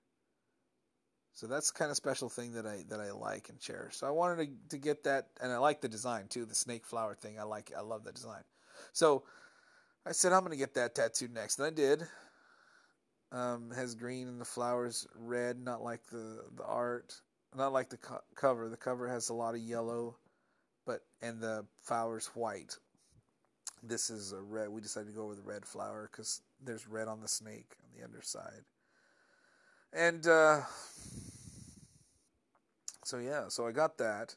[1.36, 3.96] So that's kind of special thing that I that I like and cherish.
[3.96, 6.86] So I wanted to, to get that, and I like the design too, the snake
[6.86, 7.38] flower thing.
[7.38, 8.40] I like I love the design.
[8.94, 9.22] So
[10.06, 12.04] I said I'm gonna get that tattooed next, and I did.
[13.32, 17.20] Um, has green and the flowers red, not like the the art,
[17.54, 18.70] not like the co- cover.
[18.70, 20.16] The cover has a lot of yellow,
[20.86, 22.78] but and the flowers white.
[23.82, 24.70] This is a red.
[24.70, 27.90] We decided to go with the red flower because there's red on the snake on
[27.94, 28.64] the underside.
[29.92, 30.62] And uh,
[33.06, 34.34] so yeah, so I got that.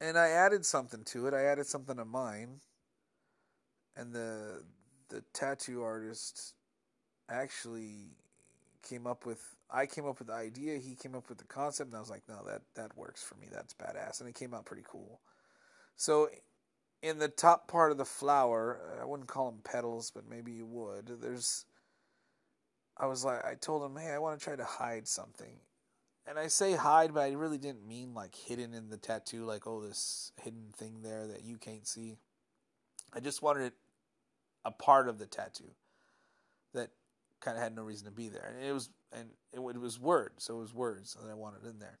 [0.00, 1.34] And I added something to it.
[1.34, 2.60] I added something of mine.
[3.96, 4.64] And the
[5.08, 6.54] the tattoo artist
[7.30, 8.16] actually
[8.82, 11.90] came up with I came up with the idea, he came up with the concept,
[11.90, 13.46] and I was like, no, that that works for me.
[13.50, 15.20] That's badass, and it came out pretty cool.
[15.94, 16.28] So,
[17.02, 20.66] in the top part of the flower, I wouldn't call them petals, but maybe you
[20.66, 21.20] would.
[21.20, 21.66] There's,
[22.98, 25.60] I was like, I told him, hey, I want to try to hide something,
[26.26, 29.66] and I say hide, but I really didn't mean like hidden in the tattoo, like
[29.66, 32.18] oh, this hidden thing there that you can't see.
[33.12, 33.74] I just wanted it
[34.64, 35.70] a part of the tattoo
[36.74, 36.90] that
[37.40, 38.54] kind of had no reason to be there.
[38.56, 41.64] And it was and it, it was words, so it was words that I wanted
[41.64, 41.98] in there.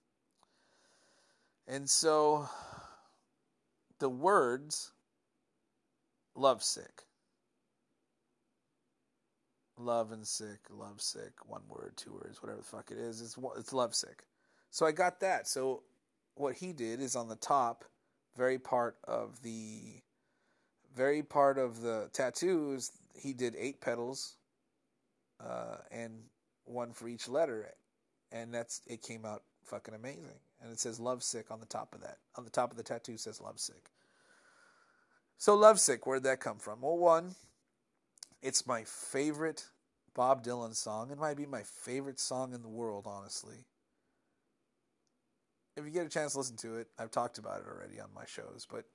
[1.68, 2.48] And so
[3.98, 4.92] the words
[6.34, 7.04] love sick.
[9.78, 13.20] Love and sick, love sick, one word, two words, whatever the fuck it is.
[13.20, 14.24] It's it's love sick.
[14.70, 15.46] So I got that.
[15.46, 15.82] So
[16.34, 17.84] what he did is on the top,
[18.36, 20.00] very part of the
[20.94, 24.36] very part of the tattoos, he did eight petals,
[25.44, 26.22] uh, and
[26.64, 27.74] one for each letter,
[28.32, 30.40] and that's it came out fucking amazing.
[30.62, 32.16] And it says "lovesick" on the top of that.
[32.36, 33.90] On the top of the tattoo says "lovesick."
[35.36, 36.80] So "lovesick," where'd that come from?
[36.80, 37.34] Well, one,
[38.46, 39.66] it's my favorite
[40.14, 41.10] Bob Dylan song.
[41.10, 43.66] It might be my favorite song in the world, honestly.
[45.76, 48.12] If you get a chance to listen to it, I've talked about it already on
[48.14, 48.86] my shows, but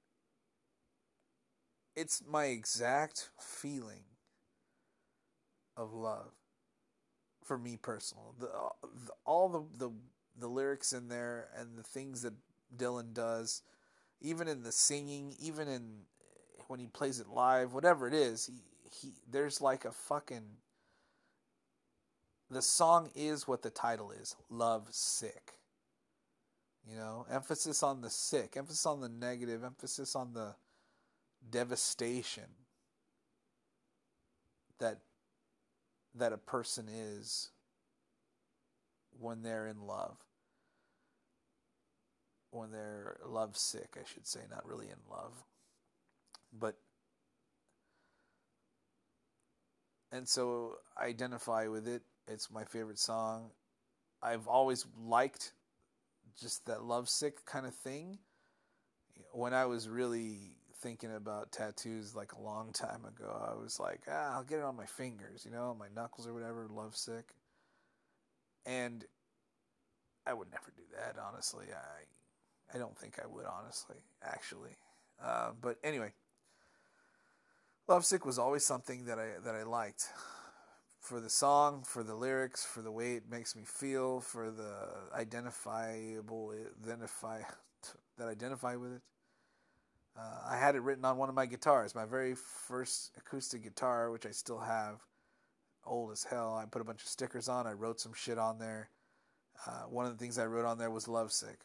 [1.95, 4.03] it's my exact feeling
[5.77, 6.33] of love.
[7.43, 8.35] for me personal.
[8.39, 8.47] The,
[9.05, 9.91] the all the, the
[10.39, 12.33] the lyrics in there and the things that
[12.75, 13.61] Dylan does,
[14.21, 16.03] even in the singing, even in
[16.67, 18.53] when he plays it live, whatever it is, he,
[18.93, 20.43] he there's like a fucking
[22.49, 25.53] the song is what the title is, Love Sick.
[26.89, 30.55] You know, emphasis on the sick, emphasis on the negative, emphasis on the
[31.49, 32.49] devastation
[34.79, 34.97] that
[36.15, 37.51] that a person is
[39.17, 40.17] when they're in love.
[42.49, 45.45] When they're love sick, I should say, not really in love.
[46.51, 46.75] But
[50.11, 52.03] and so I identify with it.
[52.27, 53.51] It's my favorite song.
[54.21, 55.53] I've always liked
[56.39, 58.19] just that lovesick kind of thing.
[59.33, 64.01] When I was really thinking about tattoos like a long time ago, I was like,
[64.09, 67.35] ah, I'll get it on my fingers, you know, my knuckles or whatever, lovesick.
[68.65, 69.05] And
[70.25, 71.67] I would never do that, honestly.
[71.71, 74.77] I I don't think I would, honestly, actually.
[75.21, 76.13] Uh, but anyway,
[77.87, 80.07] lovesick was always something that I that I liked
[80.99, 84.73] for the song, for the lyrics, for the way it makes me feel, for the
[85.13, 86.53] identifiable
[86.85, 87.41] identify
[88.17, 89.01] that identify with it.
[90.17, 94.11] Uh, I had it written on one of my guitars, my very first acoustic guitar,
[94.11, 94.99] which I still have,
[95.85, 96.53] old as hell.
[96.53, 97.65] I put a bunch of stickers on.
[97.65, 98.89] I wrote some shit on there.
[99.65, 101.59] Uh, one of the things I wrote on there was "Lovesick."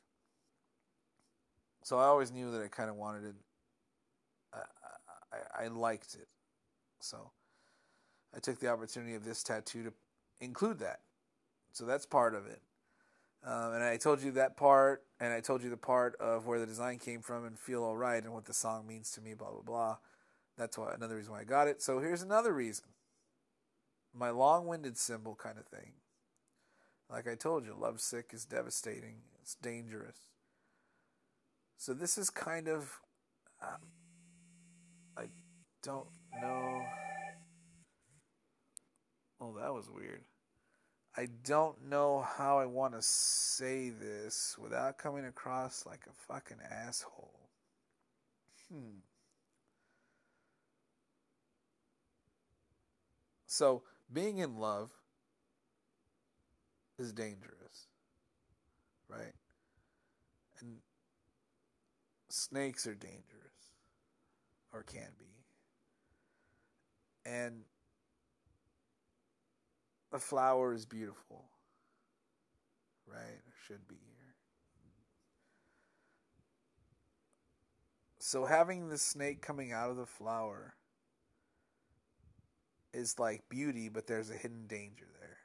[1.82, 3.34] So I always knew that I kind of wanted it.
[5.58, 6.28] I, I liked it,
[7.00, 7.30] so
[8.34, 9.92] I took the opportunity of this tattoo to
[10.40, 11.00] include that.
[11.72, 12.62] So that's part of it.
[13.44, 16.58] Um, and I told you that part, and I told you the part of where
[16.58, 19.34] the design came from and feel all right and what the song means to me,
[19.34, 19.96] blah, blah, blah.
[20.58, 21.82] That's why another reason why I got it.
[21.82, 22.86] So here's another reason
[24.14, 25.92] my long winded symbol kind of thing.
[27.10, 30.16] Like I told you, lovesick is devastating, it's dangerous.
[31.76, 33.00] So this is kind of.
[33.62, 33.78] Um,
[35.86, 36.08] don't
[36.42, 36.82] know.
[39.40, 40.22] Oh, that was weird.
[41.16, 46.58] I don't know how I want to say this without coming across like a fucking
[46.68, 47.48] asshole.
[48.68, 48.98] Hmm.
[53.46, 54.90] So, being in love
[56.98, 57.86] is dangerous,
[59.08, 59.34] right?
[60.60, 60.78] And
[62.28, 63.22] snakes are dangerous,
[64.72, 65.45] or can be.
[67.26, 67.62] And
[70.12, 71.46] the flower is beautiful,
[73.06, 73.18] right?
[73.18, 74.34] Or should be here.
[78.20, 80.74] So having the snake coming out of the flower
[82.92, 85.38] is like beauty, but there's a hidden danger there.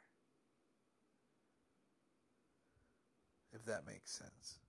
[3.53, 4.59] If that makes sense.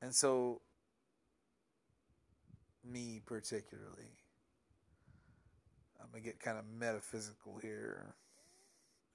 [0.00, 0.60] And so,
[2.88, 4.16] me particularly,
[6.00, 8.14] I'm gonna get kind of metaphysical here,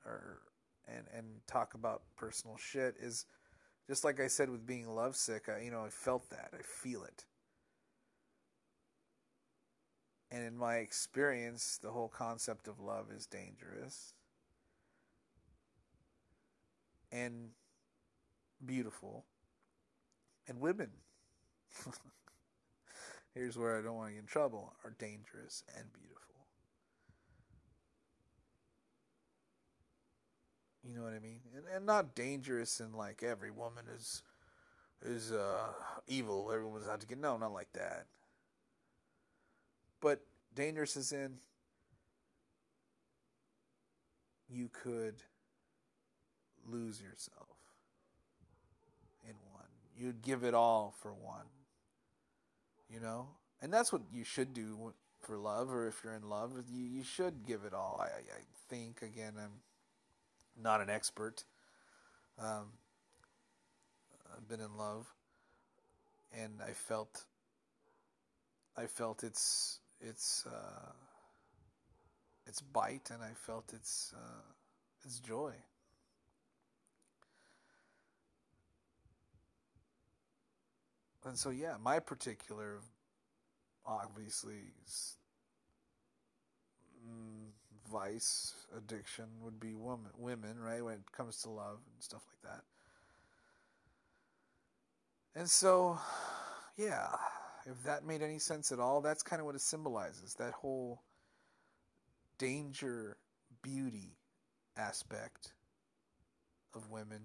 [0.05, 0.39] or
[0.87, 2.95] and and talk about personal shit.
[2.99, 3.25] Is
[3.87, 5.49] just like I said with being lovesick.
[5.49, 6.51] I, you know, I felt that.
[6.53, 7.25] I feel it.
[10.31, 14.15] And in my experience, the whole concept of love is dangerous
[17.11, 17.51] and
[18.65, 19.25] beautiful.
[20.47, 20.89] And women,
[23.33, 26.13] here's where I don't want to get in trouble, are dangerous and beautiful.
[30.83, 31.39] You know what I mean?
[31.55, 34.21] And, and not dangerous in like every woman is
[35.05, 35.67] is uh,
[36.07, 36.49] evil.
[36.53, 38.05] Everyone's out to get no, not like that.
[40.01, 40.21] But
[40.55, 41.39] dangerous is in
[44.49, 45.15] you could
[46.65, 47.47] lose yourself
[49.23, 49.63] in one.
[49.97, 51.45] You'd give it all for one.
[52.93, 53.27] You know?
[53.61, 57.03] And that's what you should do for love, or if you're in love, you, you
[57.03, 57.99] should give it all.
[58.01, 59.61] I, I think, again, I'm
[60.61, 61.45] not an expert.
[62.37, 62.73] Um,
[64.35, 65.07] I've been in love,
[66.37, 67.25] and I felt,
[68.75, 70.91] I felt its its uh,
[72.45, 74.41] its bite, and I felt its uh,
[75.05, 75.53] its joy.
[81.25, 82.79] And so, yeah, my particular,
[83.85, 84.73] obviously,
[87.07, 87.47] mm,
[87.91, 90.83] vice addiction would be woman, women, right?
[90.83, 92.63] When it comes to love and stuff like that.
[95.39, 95.97] And so,
[96.77, 97.07] yeah,
[97.65, 100.35] if that made any sense at all, that's kind of what it symbolizes.
[100.35, 101.01] That whole
[102.37, 103.17] danger
[103.61, 104.17] beauty
[104.77, 105.53] aspect
[106.75, 107.21] of women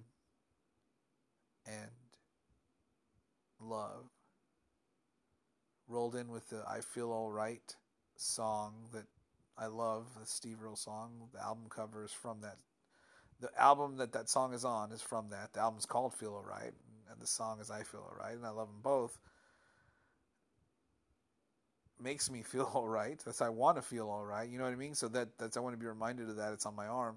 [1.66, 1.90] and
[3.60, 4.10] love
[5.88, 7.76] rolled in with the I Feel Alright
[8.16, 9.06] song that
[9.56, 11.28] I love, the Steve Earle song.
[11.32, 12.58] The album cover is from that.
[13.40, 15.52] The album that that song is on is from that.
[15.54, 16.74] The album's called Feel Alright,
[17.10, 19.18] and the song is I Feel Alright, and I love them both.
[22.00, 23.20] Makes me feel alright.
[23.24, 24.48] That's I want to feel alright.
[24.48, 24.94] You know what I mean?
[24.94, 26.52] So that that's I want to be reminded of that.
[26.52, 27.16] It's on my arm.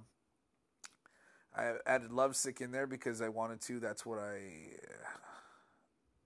[1.53, 3.79] I added lovesick in there because I wanted to.
[3.79, 4.39] That's what I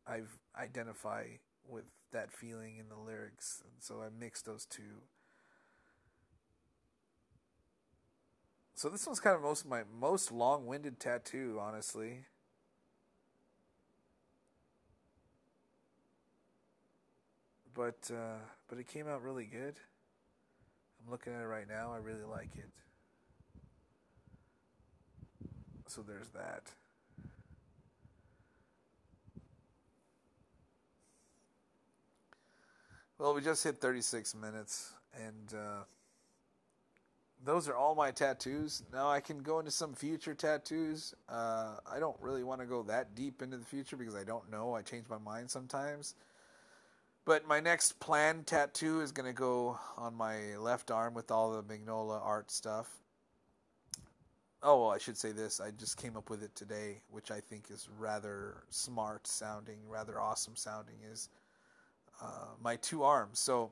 [0.08, 1.26] I've identify
[1.68, 5.04] with that feeling in the lyrics, and so I mixed those two.
[8.76, 12.26] So this one's kind of most my most long-winded tattoo, honestly.
[17.74, 19.80] But uh, but it came out really good.
[21.04, 21.94] I'm looking at it right now.
[21.94, 22.70] I really like it.
[25.88, 26.72] So there's that.
[33.18, 35.84] Well, we just hit 36 minutes, and uh,
[37.46, 38.84] those are all my tattoos.
[38.92, 41.14] Now I can go into some future tattoos.
[41.30, 44.52] Uh, I don't really want to go that deep into the future because I don't
[44.52, 44.76] know.
[44.76, 46.16] I change my mind sometimes.
[47.24, 51.54] But my next planned tattoo is going to go on my left arm with all
[51.54, 52.90] the Mignola art stuff.
[54.62, 55.62] Oh, well, I should say this.
[55.62, 60.20] I just came up with it today, which I think is rather smart sounding, rather
[60.20, 60.96] awesome sounding.
[61.10, 61.30] Is
[62.22, 63.40] uh, my two arms.
[63.40, 63.72] So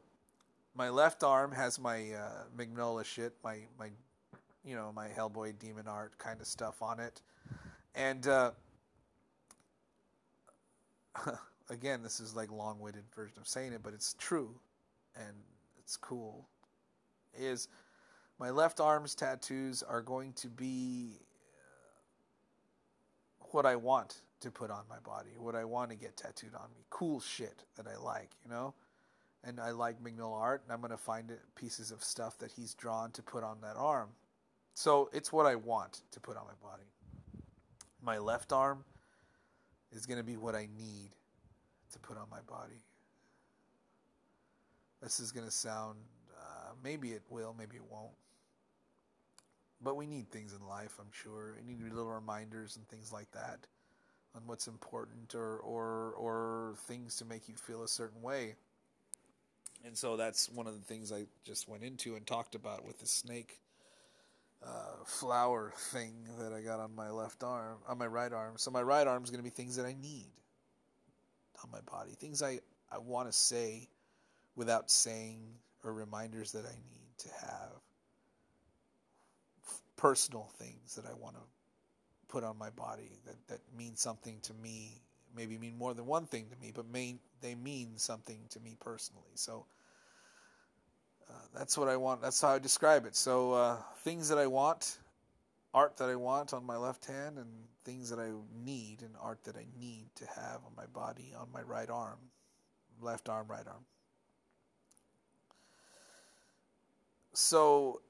[0.76, 3.89] my left arm has my uh, Mignola shit, my my
[4.64, 7.22] you know my Hellboy demon art kind of stuff on it,
[7.96, 8.52] and uh,
[11.70, 14.56] again, this is like long-winded version of saying it, but it's true,
[15.16, 15.34] and
[15.80, 16.48] it's cool.
[17.38, 17.68] Is
[18.39, 21.20] my left arm's tattoos are going to be
[23.41, 26.54] uh, what I want to put on my body, what I want to get tattooed
[26.54, 26.84] on me.
[26.89, 28.74] Cool shit that I like, you know?
[29.44, 32.74] And I like Mignola art, and I'm going to find pieces of stuff that he's
[32.74, 34.10] drawn to put on that arm.
[34.74, 36.84] So it's what I want to put on my body.
[38.02, 38.84] My left arm
[39.94, 41.12] is going to be what I need
[41.94, 42.84] to put on my body.
[45.02, 46.00] This is going to sound,
[46.38, 48.12] uh, maybe it will, maybe it won't.
[49.82, 51.58] But we need things in life, I'm sure.
[51.68, 53.68] We need little reminders and things like that
[54.36, 58.55] on what's important or or or things to make you feel a certain way.
[59.86, 62.99] And so that's one of the things I just went into and talked about with
[62.99, 63.59] the snake
[64.65, 68.53] uh, flower thing that I got on my left arm, on my right arm.
[68.55, 70.31] So my right arm is going to be things that I need
[71.63, 72.59] on my body, things I,
[72.91, 73.89] I want to say
[74.55, 75.39] without saying,
[75.84, 77.71] or reminders that I need to have,
[79.97, 81.41] personal things that I want to
[82.34, 84.99] put on my body that, that mean something to me,
[85.36, 88.75] maybe mean more than one thing to me, but may, they mean something to me
[88.79, 89.36] personally.
[89.36, 89.67] So
[91.29, 92.23] uh, that's what I want.
[92.23, 93.15] That's how I describe it.
[93.15, 94.97] So uh, things that I want,
[95.75, 97.47] art that I want on my left hand, and
[97.86, 98.31] things that I
[98.65, 102.17] need and art that I need to have on my body, on my right arm,
[102.99, 103.86] left arm, right arm.
[107.34, 108.01] So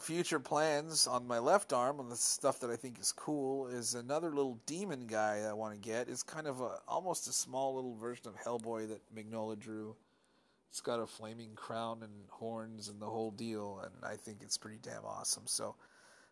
[0.00, 3.94] future plans on my left arm on the stuff that I think is cool is
[3.94, 6.08] another little demon guy I want to get.
[6.08, 9.96] It's kind of a almost a small little version of Hellboy that Mignola drew.
[10.70, 14.58] It's got a flaming crown and horns and the whole deal, and I think it's
[14.58, 15.46] pretty damn awesome.
[15.46, 15.74] So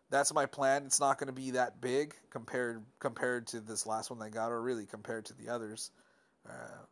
[0.09, 0.85] that's my plan.
[0.85, 4.51] It's not going to be that big compared compared to this last one I got,
[4.51, 5.91] or really compared to the others.
[6.47, 6.85] Uh,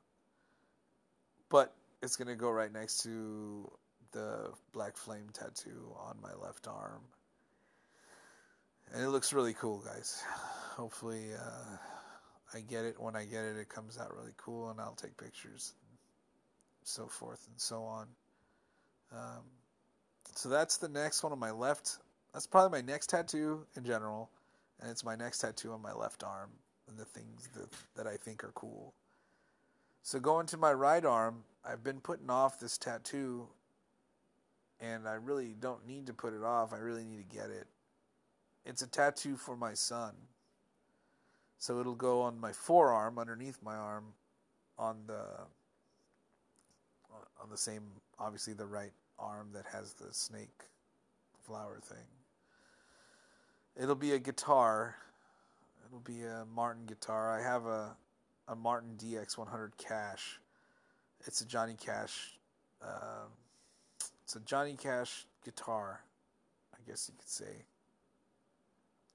[1.50, 3.72] but it's going to go right next to
[4.16, 7.02] the black flame tattoo on my left arm.
[8.94, 10.24] And it looks really cool, guys.
[10.78, 11.78] Hopefully, uh,
[12.54, 12.96] I get it.
[12.98, 15.74] When I get it, it comes out really cool, and I'll take pictures,
[16.80, 18.08] and so forth and so on.
[19.12, 19.44] Um,
[20.34, 21.98] so that's the next one on my left.
[22.34, 24.30] That's probably my next tattoo in general,
[24.80, 26.52] and it's my next tattoo on my left arm,
[26.88, 28.94] and the things that, that I think are cool.
[30.04, 33.48] So going to my right arm, I've been putting off this tattoo
[34.80, 36.74] and I really don't need to put it off.
[36.74, 37.68] I really need to get it.
[38.66, 40.14] It's a tattoo for my son.
[41.58, 44.14] So it'll go on my forearm underneath my arm
[44.78, 45.24] on the
[47.42, 47.84] on the same
[48.20, 50.64] obviously the right arm that has the snake
[51.46, 52.06] flower thing.
[53.82, 54.96] It'll be a guitar.
[55.86, 57.32] It'll be a Martin guitar.
[57.32, 57.96] I have a
[58.48, 60.40] a Martin DX100 Cash.
[61.26, 62.38] It's a Johnny Cash
[62.84, 63.32] um,
[64.26, 66.02] it's a Johnny Cash guitar,
[66.74, 67.66] I guess you could say.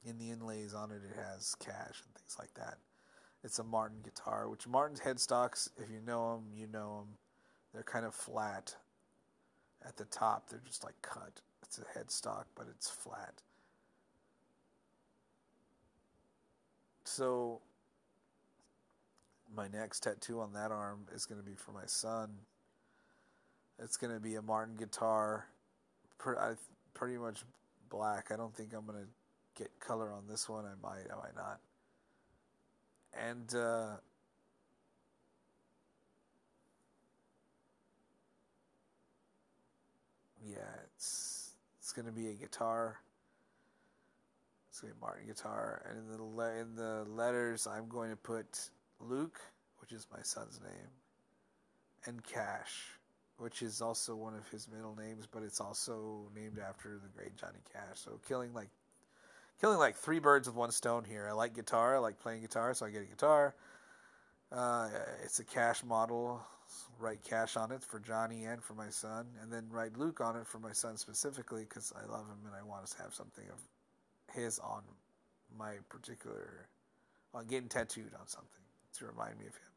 [0.04, 2.78] In the inlays on it, it has Cash and things like that.
[3.42, 7.08] It's a Martin guitar, which Martin's headstocks, if you know them, you know them.
[7.74, 8.76] They're kind of flat
[9.84, 10.48] at the top.
[10.48, 11.40] They're just like cut.
[11.64, 13.42] It's a headstock, but it's flat.
[17.02, 17.60] So
[19.56, 22.30] my next tattoo on that arm is going to be for my son.
[23.82, 25.46] It's going to be a Martin guitar,
[26.18, 27.42] pretty much
[27.88, 28.30] black.
[28.30, 29.08] I don't think I'm going to
[29.62, 30.64] get color on this one.
[30.64, 31.60] I might, I might not.
[33.12, 33.96] And uh,
[40.46, 40.58] yeah,
[40.94, 41.50] it's
[41.80, 43.00] it's going to be a guitar.
[44.70, 47.88] It's going to be a Martin guitar, and in the le- in the letters, I'm
[47.88, 48.70] going to put
[49.00, 49.40] Luke,
[49.80, 50.90] which is my son's name,
[52.06, 52.99] and Cash,
[53.40, 57.34] which is also one of his middle names, but it's also named after the great
[57.36, 57.98] Johnny Cash.
[58.04, 58.68] So killing like
[59.60, 61.26] killing like three birds with one stone here.
[61.28, 63.54] I like guitar, I like playing guitar, so I get a guitar.
[64.52, 64.88] Uh,
[65.24, 66.42] it's a Cash model.
[66.98, 70.36] Write Cash on it for Johnny and for my son, and then write Luke on
[70.36, 73.44] it for my son specifically because I love him and I want to have something
[73.50, 74.82] of his on
[75.58, 76.68] my particular,
[77.34, 78.62] on getting tattooed on something
[78.98, 79.69] to remind me of him.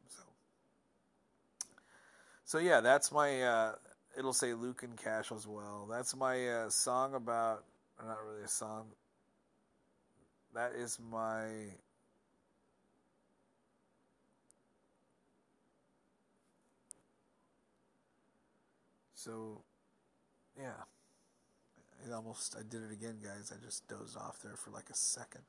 [2.44, 3.42] So, yeah, that's my.
[3.42, 3.72] Uh,
[4.18, 5.88] it'll say Luke and Cash as well.
[5.90, 7.64] That's my uh, song about.
[8.04, 8.86] Not really a song.
[10.54, 11.46] That is my.
[19.14, 19.62] So,
[20.58, 20.84] yeah.
[22.06, 23.50] It almost, I did it again, guys.
[23.50, 25.44] I just dozed off there for like a second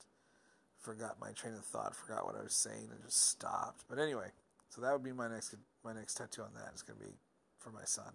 [0.86, 3.84] forgot my train of thought, forgot what I was saying, and just stopped.
[3.90, 4.28] But anyway,
[4.70, 5.56] so that would be my next
[5.86, 7.14] my next tattoo on that is going to be
[7.60, 8.12] for my son.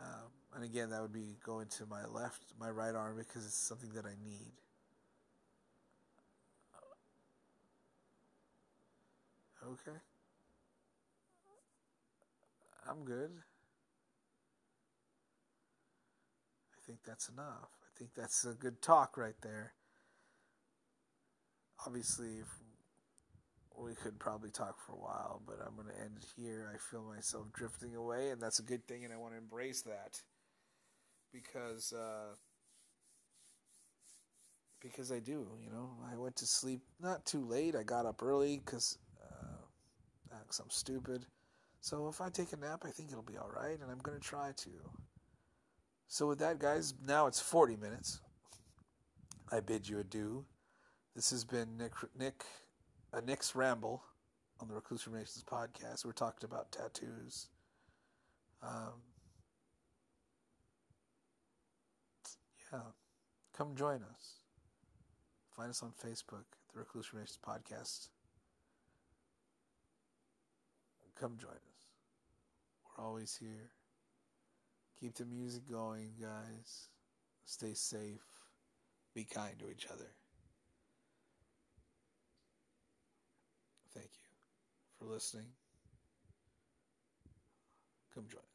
[0.00, 3.54] Um, and again, that would be going to my left, my right arm because it's
[3.54, 4.52] something that I need.
[9.64, 9.98] Okay.
[12.90, 13.30] I'm good.
[16.72, 17.68] I think that's enough.
[17.84, 19.74] I think that's a good talk right there
[21.86, 22.42] obviously
[23.78, 26.70] we could probably talk for a while, but I'm going to end here.
[26.72, 29.82] I feel myself drifting away, and that's a good thing, and I want to embrace
[29.82, 30.20] that
[31.32, 32.34] because uh,
[34.80, 35.46] because I do.
[35.62, 37.74] You know, I went to sleep not too late.
[37.74, 41.26] I got up early because uh, I'm stupid.
[41.80, 44.18] So if I take a nap, I think it'll be all right, and I'm going
[44.18, 44.70] to try to.
[46.06, 48.20] So with that, guys, now it's 40 minutes.
[49.50, 50.44] I bid you adieu.
[51.14, 52.44] This has been Nick Nick
[53.12, 54.02] a Nick's ramble
[54.60, 56.04] on the Recluse Nations podcast.
[56.04, 57.48] We're talking about tattoos.
[58.62, 59.02] Um,
[62.72, 62.78] yeah,
[63.56, 64.36] come join us.
[65.54, 68.08] Find us on Facebook, the Recluse Nations podcast.
[71.20, 71.86] Come join us.
[72.96, 73.70] We're always here.
[74.98, 76.88] Keep the music going, guys.
[77.44, 78.24] Stay safe.
[79.14, 80.08] Be kind to each other.
[85.02, 85.46] For listening.
[88.14, 88.51] Come join.